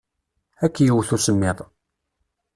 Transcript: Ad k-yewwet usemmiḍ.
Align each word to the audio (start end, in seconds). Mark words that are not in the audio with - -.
Ad 0.63 0.71
k-yewwet 0.73 1.09
usemmiḍ. 1.15 1.57